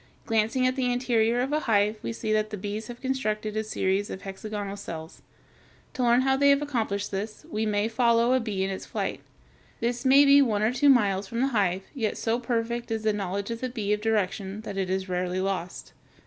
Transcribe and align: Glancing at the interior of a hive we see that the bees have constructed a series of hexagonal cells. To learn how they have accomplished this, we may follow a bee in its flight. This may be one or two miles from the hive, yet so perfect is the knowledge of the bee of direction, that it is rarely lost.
Glancing 0.25 0.65
at 0.65 0.75
the 0.75 0.91
interior 0.91 1.41
of 1.41 1.53
a 1.53 1.59
hive 1.59 1.95
we 2.01 2.11
see 2.11 2.33
that 2.33 2.49
the 2.49 2.57
bees 2.57 2.87
have 2.87 2.99
constructed 3.03 3.55
a 3.55 3.63
series 3.63 4.09
of 4.09 4.23
hexagonal 4.23 4.75
cells. 4.75 5.21
To 5.93 6.01
learn 6.01 6.21
how 6.21 6.35
they 6.35 6.49
have 6.49 6.63
accomplished 6.63 7.11
this, 7.11 7.45
we 7.51 7.67
may 7.67 7.87
follow 7.87 8.33
a 8.33 8.39
bee 8.39 8.63
in 8.63 8.71
its 8.71 8.87
flight. 8.87 9.21
This 9.79 10.03
may 10.03 10.25
be 10.25 10.41
one 10.41 10.63
or 10.63 10.73
two 10.73 10.89
miles 10.89 11.27
from 11.27 11.41
the 11.41 11.49
hive, 11.49 11.83
yet 11.93 12.17
so 12.17 12.39
perfect 12.39 12.89
is 12.89 13.03
the 13.03 13.13
knowledge 13.13 13.51
of 13.51 13.61
the 13.61 13.69
bee 13.69 13.93
of 13.93 14.01
direction, 14.01 14.61
that 14.61 14.75
it 14.75 14.89
is 14.89 15.07
rarely 15.07 15.39
lost. 15.39 15.93